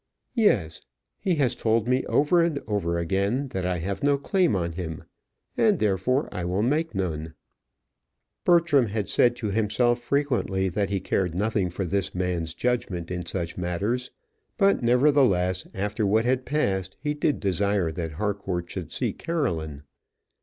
"Yes. 0.33 0.81
He 1.19 1.35
has 1.35 1.53
told 1.53 1.87
me 1.87 2.03
over 2.07 2.41
and 2.41 2.59
over 2.67 2.97
again 2.97 3.49
that 3.49 3.67
I 3.67 3.77
have 3.77 4.01
no 4.01 4.17
claim 4.17 4.55
on 4.55 4.71
him; 4.71 5.03
and, 5.55 5.77
therefore, 5.77 6.27
I 6.31 6.43
will 6.43 6.63
make 6.63 6.95
none." 6.95 7.35
Bertram 8.43 8.87
had 8.87 9.07
said 9.09 9.35
to 9.35 9.51
himself 9.51 10.01
frequently 10.01 10.69
that 10.69 10.89
he 10.89 10.99
cared 10.99 11.35
nothing 11.35 11.69
for 11.69 11.85
this 11.85 12.15
man's 12.15 12.55
judgment 12.55 13.11
in 13.11 13.27
such 13.27 13.57
matters; 13.59 14.09
but, 14.57 14.81
nevertheless, 14.81 15.67
after 15.71 16.07
what 16.07 16.25
had 16.25 16.47
passed, 16.47 16.97
he 16.99 17.13
did 17.13 17.39
desire 17.39 17.91
that 17.91 18.13
Harcourt 18.13 18.71
should 18.71 18.91
see 18.91 19.13
Caroline. 19.13 19.83